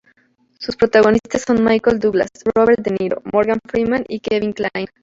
[0.59, 4.89] Sus protagonistas son Michael Douglas, Robert De Niro, Morgan Freeman y Kevin Kline.